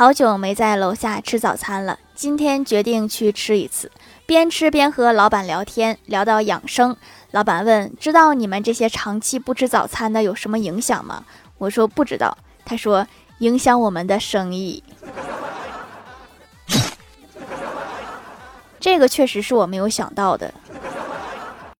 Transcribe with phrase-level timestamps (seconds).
[0.00, 3.92] 好久没在楼下吃早餐了今天决定去吃一次。
[4.24, 6.96] 边吃边和老板聊天聊到养生。
[7.32, 11.24] 老板问知道你们这些长期不吃早餐的有什么影响吗？
[11.58, 12.38] 我说不知道。
[12.64, 13.06] 他说
[13.40, 14.82] 影响我们的生意。
[18.80, 20.54] 这个确实是我没有想到的。